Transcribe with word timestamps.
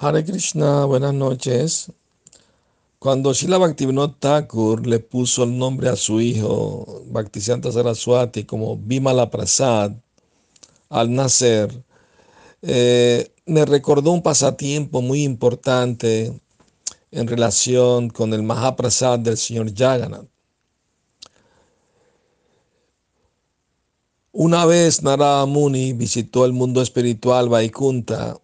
Hare 0.00 0.24
Krishna, 0.24 0.84
buenas 0.84 1.12
noches. 1.12 1.90
Cuando 3.00 3.34
Srila 3.34 3.58
Bhaktivinoda 3.58 4.14
Thakur 4.16 4.86
le 4.86 5.00
puso 5.00 5.42
el 5.42 5.58
nombre 5.58 5.88
a 5.88 5.96
su 5.96 6.20
hijo 6.20 7.02
Bhaktisiddhanta 7.06 7.72
Saraswati 7.72 8.44
como 8.44 8.76
Bimala 8.76 9.28
Prasad 9.28 9.90
al 10.88 11.12
nacer, 11.12 11.82
eh, 12.62 13.28
me 13.46 13.64
recordó 13.64 14.12
un 14.12 14.22
pasatiempo 14.22 15.02
muy 15.02 15.24
importante 15.24 16.32
en 17.10 17.26
relación 17.26 18.08
con 18.08 18.32
el 18.34 18.44
Mahaprasad 18.44 19.18
del 19.18 19.36
señor 19.36 19.74
Jagannath. 19.74 20.28
Una 24.30 24.64
vez 24.64 25.02
Narada 25.02 25.44
Muni 25.46 25.92
visitó 25.92 26.44
el 26.44 26.52
mundo 26.52 26.82
espiritual 26.82 27.48
Vaikunta 27.48 28.38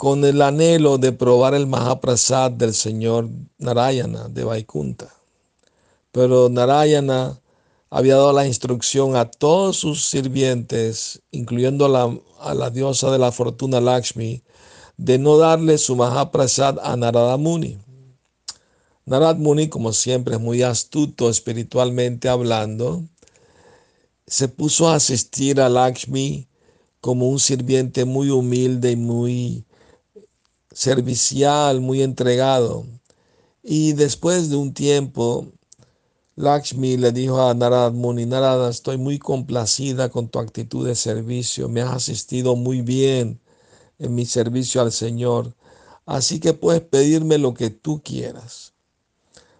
con 0.00 0.24
el 0.24 0.40
anhelo 0.40 0.96
de 0.96 1.12
probar 1.12 1.52
el 1.52 1.66
Mahaprasad 1.66 2.52
del 2.52 2.72
señor 2.72 3.28
Narayana 3.58 4.28
de 4.30 4.44
Vaikunta. 4.44 5.14
Pero 6.10 6.48
Narayana 6.48 7.38
había 7.90 8.16
dado 8.16 8.32
la 8.32 8.46
instrucción 8.46 9.14
a 9.14 9.30
todos 9.30 9.76
sus 9.76 10.06
sirvientes, 10.06 11.20
incluyendo 11.32 11.84
a 11.84 12.54
la, 12.54 12.70
diosa 12.70 13.10
de 13.10 13.18
la 13.18 13.30
fortuna 13.30 13.78
Lakshmi, 13.78 14.42
de 14.96 15.18
no 15.18 15.36
darle 15.36 15.76
su 15.76 15.94
Mahaprasad 15.96 16.78
a 16.82 16.96
Narada 16.96 17.36
Muni. 17.36 17.76
Narad 19.04 19.36
Muni, 19.36 19.68
como 19.68 19.92
siempre, 19.92 20.36
es 20.36 20.40
muy 20.40 20.62
astuto 20.62 21.28
espiritualmente 21.28 22.30
hablando, 22.30 23.04
se 24.26 24.48
puso 24.48 24.88
a 24.88 24.94
asistir 24.94 25.60
a 25.60 25.68
Lakshmi 25.68 26.48
como 27.02 27.28
un 27.28 27.38
sirviente 27.38 28.06
muy 28.06 28.30
humilde 28.30 28.92
y 28.92 28.96
muy 28.96 29.66
servicial, 30.80 31.82
muy 31.82 32.02
entregado. 32.02 32.86
Y 33.62 33.92
después 33.92 34.48
de 34.48 34.56
un 34.56 34.72
tiempo, 34.72 35.46
Lakshmi 36.36 36.96
le 36.96 37.12
dijo 37.12 37.38
a 37.42 37.52
Narad 37.52 37.92
Muni, 37.92 38.24
Narada, 38.24 38.70
estoy 38.70 38.96
muy 38.96 39.18
complacida 39.18 40.08
con 40.08 40.30
tu 40.30 40.38
actitud 40.38 40.86
de 40.86 40.94
servicio, 40.94 41.68
me 41.68 41.82
has 41.82 41.92
asistido 41.96 42.56
muy 42.56 42.80
bien 42.80 43.40
en 43.98 44.14
mi 44.14 44.24
servicio 44.24 44.80
al 44.80 44.90
Señor, 44.90 45.54
así 46.06 46.40
que 46.40 46.54
puedes 46.54 46.80
pedirme 46.80 47.36
lo 47.36 47.52
que 47.52 47.68
tú 47.68 48.00
quieras. 48.02 48.72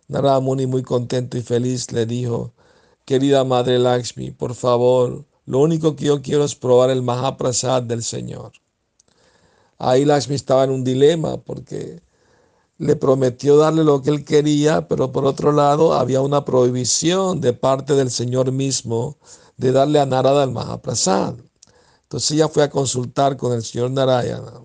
Narada 0.09 0.41
Muni, 0.41 0.65
muy 0.65 0.83
contento 0.83 1.37
y 1.37 1.43
feliz, 1.43 1.93
le 1.93 2.07
dijo, 2.07 2.55
querida 3.05 3.45
Madre 3.45 3.79
Lakshmi, 3.79 4.31
por 4.31 4.55
favor, 4.55 5.27
lo 5.45 5.59
único 5.59 5.97
que 5.97 6.07
yo 6.07 6.23
quiero 6.23 6.45
es 6.45 6.55
probar 6.55 6.89
el 6.89 7.03
Mahaprasad 7.03 7.83
del 7.83 8.03
Señor. 8.03 8.53
Ahí 9.81 10.05
Lakshmi 10.05 10.35
estaba 10.35 10.65
en 10.65 10.71
un 10.71 10.85
dilema 10.85 11.39
porque 11.39 12.03
le 12.77 12.97
prometió 12.97 13.57
darle 13.57 13.83
lo 13.83 14.03
que 14.03 14.11
él 14.11 14.25
quería, 14.27 14.87
pero 14.89 15.11
por 15.11 15.25
otro 15.25 15.53
lado 15.53 15.95
había 15.95 16.21
una 16.21 16.45
prohibición 16.45 17.41
de 17.41 17.55
parte 17.55 17.95
del 17.95 18.11
Señor 18.11 18.53
mismo 18.53 19.17
de 19.57 19.73
darle 19.73 19.99
a 19.99 20.05
Narada 20.07 20.45
el 20.45 20.51
Mahaprasad. 20.51 21.37
Entonces 22.03 22.31
ella 22.33 22.49
fue 22.49 22.63
a 22.63 22.69
consultar 22.69 23.39
con 23.39 23.53
el 23.53 23.63
señor 23.63 23.91
Narayana. 23.93 24.63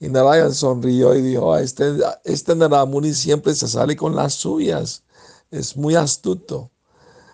Y 0.00 0.08
Narayana 0.08 0.54
sonrió 0.54 1.14
y 1.14 1.20
dijo, 1.20 1.56
este, 1.58 1.92
este 2.24 2.54
Naramuni 2.54 3.12
siempre 3.12 3.54
se 3.54 3.68
sale 3.68 3.96
con 3.96 4.16
las 4.16 4.34
suyas. 4.34 5.02
Es 5.50 5.76
muy 5.76 5.94
astuto. 5.94 6.70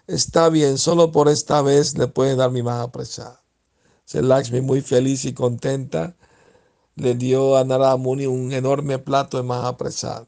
Está 0.09 0.49
bien, 0.49 0.79
solo 0.79 1.13
por 1.13 1.29
esta 1.29 1.63
vez 1.63 1.97
le 1.97 2.09
puede 2.09 2.35
dar 2.35 2.51
mi 2.51 2.63
Mahaprasad. 2.63 3.35
Lakshmi 4.13 4.63
muy 4.63 4.81
feliz 4.81 5.25
y 5.27 5.33
contenta 5.33 6.17
le 6.99 7.15
dio 7.15 7.57
a 7.57 7.65
Naramuni 7.65 8.27
un 8.27 8.53
enorme 8.53 8.99
plato 8.99 9.37
de 9.37 9.43
Mahaprasad. 9.43 10.27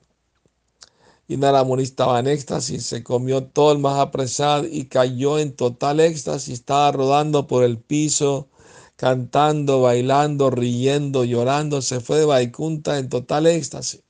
Y 1.28 1.36
Naramuni 1.36 1.82
estaba 1.84 2.18
en 2.18 2.27
éxtasis, 2.27 2.84
se 2.86 3.04
comió 3.04 3.44
todo 3.44 3.72
el 3.72 3.78
Mahaprasad 3.78 4.64
y 4.64 4.86
cayó 4.86 5.39
en 5.39 5.55
total 5.55 6.00
éxtasis, 6.00 6.55
estaba 6.55 6.90
rodando 6.92 7.46
por 7.46 7.62
el 7.62 7.78
piso, 7.78 8.48
cantando, 8.96 9.83
bailando, 9.83 10.50
riendo, 10.50 11.24
llorando, 11.24 11.83
se 11.83 12.00
fue 12.00 12.18
de 12.18 12.24
Vaikunta 12.24 12.98
en 12.98 13.08
total 13.08 13.46
éxtasis. 13.46 14.02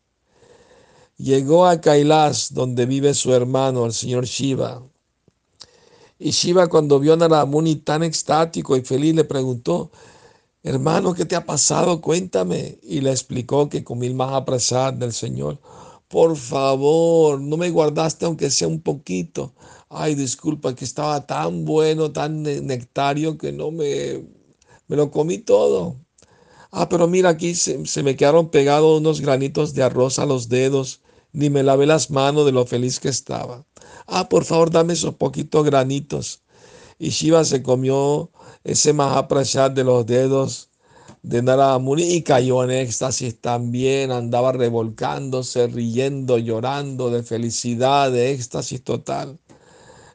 Llegó 1.19 1.67
a 1.67 1.81
Kailas, 1.81 2.55
donde 2.55 2.87
vive 2.87 3.13
su 3.13 3.35
hermano, 3.35 3.85
el 3.85 3.93
señor 3.93 4.25
Shiva. 4.25 4.83
Y 6.19 6.31
Shiva 6.31 6.69
cuando 6.69 6.99
vio 6.99 7.13
a 7.13 7.17
Naramuni 7.17 7.77
tan 7.77 8.03
extático 8.03 8.77
y 8.77 8.83
feliz 8.83 9.15
le 9.15 9.25
preguntó, 9.25 9.91
hermano, 10.63 11.15
¿qué 11.15 11.25
te 11.25 11.37
ha 11.37 11.45
pasado? 11.47 12.01
Cuéntame. 12.01 12.79
Y 12.83 13.01
le 13.01 13.11
explicó 13.11 13.69
que 13.69 13.85
comí 13.85 14.07
el 14.07 14.15
Mahaprasad 14.15 14.95
del 14.95 15.13
Señor. 15.13 15.59
Por 16.09 16.37
favor, 16.37 17.41
no 17.41 17.57
me 17.57 17.71
guardaste 17.71 18.27
aunque 18.27 18.51
sea 18.51 18.69
un 18.69 18.81
poquito. 18.81 19.55
Ay, 19.89 20.15
disculpa, 20.15 20.75
que 20.75 20.85
estaba 20.85 21.27
tan 21.27 21.65
bueno, 21.65 22.13
tan 22.13 22.43
nectario 22.43 23.39
que 23.39 23.53
no 23.53 23.71
me, 23.71 24.25
me 24.89 24.97
lo 24.97 25.11
comí 25.11 25.39
todo. 25.39 25.97
Ah, 26.73 26.89
pero 26.89 27.09
mira, 27.09 27.31
aquí 27.31 27.55
se, 27.55 27.87
se 27.87 28.03
me 28.03 28.17
quedaron 28.17 28.51
pegados 28.51 29.01
unos 29.01 29.21
granitos 29.21 29.75
de 29.75 29.83
arroz 29.83 30.19
a 30.19 30.27
los 30.27 30.49
dedos. 30.49 31.01
Ni 31.33 31.51
me 31.51 31.63
lavé 31.63 31.87
las 31.87 32.11
manos 32.11 32.45
de 32.47 32.53
lo 32.53 32.67
feliz 32.67 32.99
que 33.01 33.09
estaba. 33.09 33.65
Ah, 34.07 34.29
por 34.29 34.45
favor, 34.45 34.71
dame 34.71 34.95
esos 34.95 35.15
poquitos 35.15 35.65
granitos. 35.65 36.43
Y 37.01 37.09
Shiva 37.09 37.47
se 37.47 37.63
comió 37.63 38.31
ese 38.63 38.93
Mahaprasad 38.93 39.71
de 39.71 39.85
los 39.85 40.05
dedos 40.05 40.69
de 41.23 41.41
Narada 41.41 41.79
Muni 41.79 42.03
y 42.03 42.23
cayó 42.23 42.63
en 42.63 42.71
éxtasis 42.71 43.41
también, 43.41 44.11
andaba 44.11 44.53
revolcándose, 44.53 45.67
riendo, 45.67 46.37
llorando 46.37 47.09
de 47.09 47.23
felicidad, 47.23 48.13
de 48.13 48.33
éxtasis 48.33 48.85
total. 48.85 49.39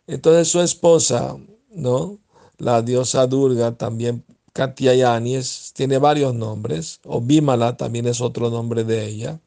Entonces 0.05 0.47
su 0.47 0.61
esposa, 0.61 1.35
¿no? 1.71 2.19
La 2.59 2.83
diosa 2.83 3.25
Durga, 3.25 3.75
también 3.75 4.23
Katyayani, 4.53 5.39
tiene 5.73 5.97
varios 5.97 6.35
nombres, 6.35 6.99
o 7.03 7.19
Bimala 7.19 7.77
también 7.77 8.05
es 8.05 8.21
otro 8.21 8.51
nombre 8.51 8.83
de 8.83 9.07
ella. 9.07 9.39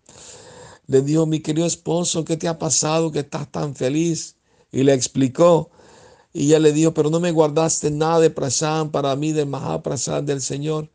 Le 0.89 1.03
dijo, 1.03 1.25
mi 1.25 1.39
querido 1.39 1.69
esposo, 1.69 2.25
¿qué 2.25 2.37
te 2.37 2.49
ha 2.49 2.59
pasado 2.59 3.13
que 3.13 3.21
estás 3.21 3.49
tan 3.53 3.77
feliz? 3.77 4.35
Y 4.73 4.83
le 4.83 4.93
explicó 4.93 5.71
y 6.33 6.47
ella 6.47 6.59
le 6.59 6.73
dijo, 6.73 6.93
pero 6.93 7.11
no 7.11 7.21
me 7.21 7.33
guardaste 7.33 7.91
nada 7.91 8.21
de 8.21 8.31
prasad 8.31 8.89
para 8.89 9.17
mí, 9.17 9.33
de 9.33 9.47
Mahaprasad 9.47 10.23
del 10.23 10.41
Señor. 10.41 10.91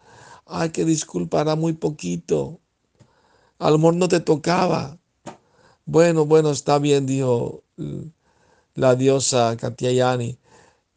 Ay, 0.46 0.70
que 0.70 0.86
disculpa, 0.86 1.42
era 1.42 1.56
muy 1.56 1.74
poquito. 1.74 2.60
A 3.60 3.72
lo 3.72 3.78
mejor 3.78 3.96
no 3.96 4.08
te 4.08 4.20
tocaba. 4.20 5.00
Bueno, 5.86 6.26
bueno, 6.26 6.52
está 6.52 6.80
bien, 6.80 7.06
dijo 7.06 7.64
la 8.76 8.96
diosa 8.96 9.58
Katyayani. 9.58 10.38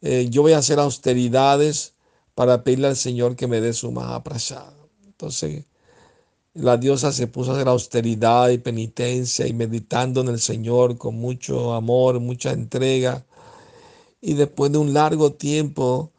Eh, 0.01 0.27
yo 0.29 0.43
voy 0.43 0.53
a 0.53 0.59
hacer 0.59 0.79
austeridades 0.79 1.95
para 2.35 2.63
pedirle 2.63 2.87
al 2.87 2.95
Señor 2.95 3.35
que 3.35 3.47
me 3.47 3.61
dé 3.61 3.73
su 3.73 3.91
Mahaprasad. 3.91 4.73
Entonces, 5.05 5.65
la 6.53 6.77
diosa 6.77 7.11
se 7.11 7.27
puso 7.27 7.51
a 7.51 7.55
hacer 7.55 7.67
austeridad 7.67 8.49
y 8.49 8.59
penitencia 8.59 9.47
y 9.47 9.53
meditando 9.53 10.21
en 10.21 10.29
el 10.29 10.39
Señor 10.39 10.97
con 10.97 11.15
mucho 11.15 11.73
amor, 11.73 12.19
mucha 12.19 12.51
entrega 12.51 13.25
y 14.21 14.33
después 14.33 14.71
de 14.71 14.77
un 14.79 14.93
largo 14.93 15.33
tiempo, 15.33 16.11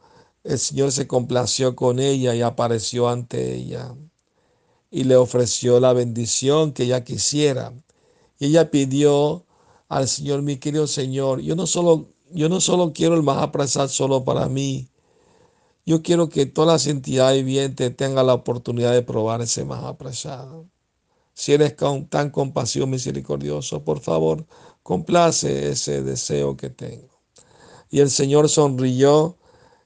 el 0.43 0.59
Señor 0.59 0.91
se 0.91 1.07
complació 1.07 1.75
con 1.75 1.99
ella 1.99 2.35
y 2.35 2.41
apareció 2.41 3.09
ante 3.09 3.55
ella 3.55 3.95
y 4.91 5.03
le 5.03 5.15
ofreció 5.15 5.79
la 5.79 5.93
bendición 5.93 6.73
que 6.73 6.83
ella 6.83 7.03
quisiera. 7.03 7.73
Y 8.39 8.47
ella 8.47 8.71
pidió 8.71 9.45
al 9.87 10.07
Señor, 10.07 10.41
mi 10.41 10.57
querido 10.57 10.87
Señor, 10.87 11.41
yo 11.41 11.55
no 11.55 11.67
solo, 11.67 12.09
yo 12.31 12.49
no 12.49 12.61
solo 12.61 12.93
quiero 12.93 13.15
el 13.15 13.23
Mahaprasad 13.23 13.89
solo 13.89 14.23
para 14.23 14.47
mí, 14.49 14.89
yo 15.85 16.01
quiero 16.03 16.29
que 16.29 16.45
todas 16.45 16.85
las 16.85 16.87
entidades 16.87 17.43
vivientes 17.43 17.95
tengan 17.97 18.27
la 18.27 18.35
oportunidad 18.35 18.93
de 18.93 19.01
probar 19.01 19.41
ese 19.41 19.65
Mahaprasad. 19.65 20.47
Si 21.33 21.53
eres 21.53 21.75
tan 22.09 22.29
compasivo, 22.31 22.85
misericordioso, 22.85 23.83
por 23.83 23.99
favor, 24.01 24.45
complace 24.83 25.69
ese 25.71 26.03
deseo 26.03 26.57
que 26.57 26.69
tengo. 26.69 27.18
Y 27.89 27.99
el 27.99 28.09
Señor 28.09 28.49
sonrió 28.49 29.37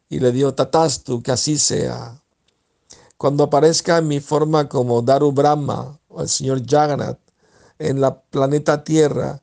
y 0.10 0.20
le 0.20 0.32
dijo, 0.32 0.54
Tatastu, 0.54 1.22
que 1.24 1.32
así 1.32 1.58
sea. 1.58 2.22
Cuando 3.18 3.46
aparezca 3.46 3.98
en 3.98 4.08
mi 4.08 4.20
forma 4.20 4.68
como 4.68 5.02
Daru 5.02 5.32
Brahma 5.32 6.00
o 6.10 6.22
el 6.22 6.30
Señor 6.30 6.66
Jagannath 6.68 7.20
en 7.80 8.02
la 8.02 8.22
planeta 8.22 8.84
Tierra, 8.84 9.42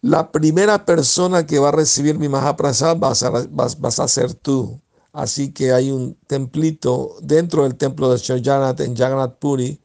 la 0.00 0.30
primera 0.30 0.84
persona 0.84 1.46
que 1.46 1.58
va 1.58 1.68
a 1.68 1.72
recibir 1.72 2.18
mi 2.18 2.28
Mahaprasad 2.28 2.96
vas 2.98 3.22
a, 3.22 3.30
vas, 3.30 3.98
a 3.98 4.08
ser 4.08 4.34
tú. 4.34 4.80
Así 5.12 5.52
que 5.52 5.72
hay 5.72 5.90
un 5.90 6.16
templito 6.26 7.16
dentro 7.22 7.64
del 7.64 7.76
templo 7.76 8.12
de 8.12 8.18
Señor 8.18 8.44
Jagannath 8.44 8.80
en 8.80 8.96
Jagannath 8.96 9.38
Puri 9.38 9.80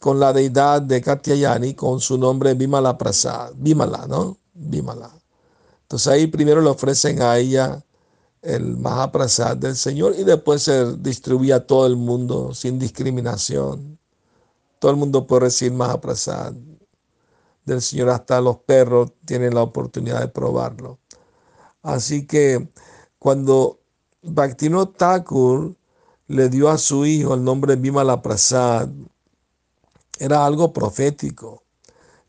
con 0.00 0.18
la 0.18 0.32
deidad 0.32 0.82
de 0.82 1.00
Katyayani 1.00 1.74
con 1.74 2.00
su 2.00 2.18
nombre 2.18 2.54
Bimala 2.54 2.98
Prasad. 2.98 3.52
Bimala, 3.56 4.06
¿no? 4.06 4.38
Bimala. 4.52 5.23
Entonces 5.84 6.08
ahí 6.08 6.26
primero 6.26 6.60
le 6.60 6.70
ofrecen 6.70 7.22
a 7.22 7.38
ella 7.38 7.84
el 8.42 8.76
Mahaprasad 8.76 9.56
del 9.56 9.76
Señor 9.76 10.14
y 10.18 10.24
después 10.24 10.62
se 10.62 10.96
distribuye 10.96 11.52
a 11.52 11.66
todo 11.66 11.86
el 11.86 11.96
mundo 11.96 12.54
sin 12.54 12.78
discriminación. 12.78 13.98
todo 14.78 14.90
el 14.92 14.98
mundo 14.98 15.26
puede 15.26 15.42
recibir 15.42 15.72
Mahaprasad 15.74 16.54
del 17.64 17.80
Señor, 17.82 18.10
hasta 18.10 18.40
los 18.40 18.58
perros 18.58 19.12
tienen 19.24 19.54
la 19.54 19.62
oportunidad 19.62 20.20
de 20.20 20.28
probarlo. 20.28 20.98
Así 21.82 22.26
que 22.26 22.68
cuando 23.18 23.80
Bhaktino 24.22 24.88
Thakur 24.90 25.74
le 26.28 26.48
dio 26.48 26.68
a 26.68 26.78
su 26.78 27.06
hijo 27.06 27.34
el 27.34 27.44
nombre 27.44 27.76
Bimala 27.76 28.22
Prasad, 28.22 28.88
era 30.18 30.46
algo 30.46 30.72
profético, 30.72 31.62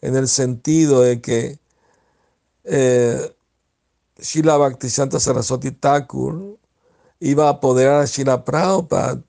en 0.02 0.16
el 0.16 0.28
sentido 0.28 1.02
de 1.02 1.22
que 1.22 1.60
eh, 2.64 3.35
Shila 4.26 4.58
Bhaktisanta 4.58 5.20
Saraswati 5.20 5.70
Thakur 5.70 6.58
iba 7.20 7.46
a 7.46 7.50
apoderar 7.62 8.02
a 8.02 8.06
Shila 8.10 8.44
Prabhupada 8.44 9.22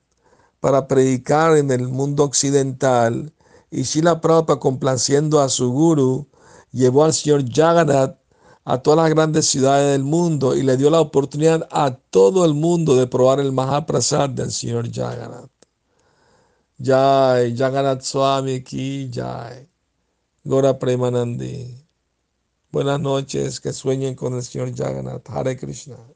para 0.59 0.87
predicar 0.87 1.55
en 1.55 1.69
el 1.69 1.87
mundo 1.87 2.23
occidental 2.23 3.31
y 3.69 3.83
Shila 3.83 4.19
Prabhupada 4.19 4.59
complaciendo 4.59 5.39
a 5.39 5.49
su 5.49 5.71
guru 5.71 6.27
llevó 6.71 7.05
al 7.05 7.13
señor 7.13 7.45
Jagannath 7.47 8.17
a 8.65 8.81
todas 8.81 8.97
las 9.05 9.09
grandes 9.13 9.45
ciudades 9.45 9.91
del 9.91 10.03
mundo 10.03 10.55
y 10.55 10.63
le 10.63 10.75
dio 10.75 10.89
la 10.89 10.99
oportunidad 10.99 11.67
a 11.71 11.91
todo 11.91 12.43
el 12.43 12.55
mundo 12.55 12.95
de 12.95 13.05
probar 13.05 13.39
el 13.39 13.51
Mahaprasad 13.51 14.29
del 14.31 14.51
señor 14.51 14.91
Jagannath. 14.91 15.51
Jai, 16.81 17.55
Jagannath 17.55 18.01
Swami 18.01 18.63
ki 18.63 19.09
Jai, 19.13 19.69
Gora 20.43 20.77
Premanandi. 20.77 21.86
Buenas 22.71 22.99
noches, 23.01 23.59
que 23.59 23.73
sueñen 23.73 24.15
con 24.15 24.33
el 24.35 24.43
señor 24.43 24.73
Jagannath. 24.75 25.29
Hare 25.29 25.57
Krishna. 25.57 26.13